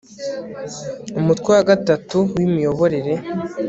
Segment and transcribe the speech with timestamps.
[1.19, 3.13] umutwe wa gatatu w imiyoborere